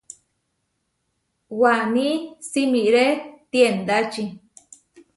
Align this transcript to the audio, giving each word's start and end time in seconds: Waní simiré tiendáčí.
Waní 1.59 2.07
simiré 2.49 3.07
tiendáčí. 3.51 4.23